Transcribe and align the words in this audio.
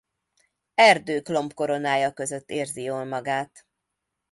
Erdők 0.75 1.27
lombkoronája 1.29 2.11
között 2.13 2.49
érzi 2.49 2.81
jól 2.81 3.05
magát. 3.05 3.65